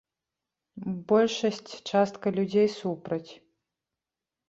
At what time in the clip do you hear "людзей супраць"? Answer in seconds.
2.41-3.25